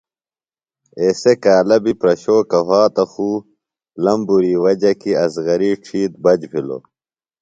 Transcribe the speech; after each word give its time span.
اسے 1.05 1.33
کالہ 1.43 1.77
بیۡ 1.83 1.97
پرشوکہ 1.99 2.59
وھاتہ 2.67 3.03
خو 3.11 3.29
لمبُری 4.03 4.53
وجہ 4.63 4.91
کیۡ 5.01 5.17
اصغری 5.23 5.71
ڇھیتر 5.83 6.15
بچ 6.23 6.41
بھِلوۡ. 6.51 6.83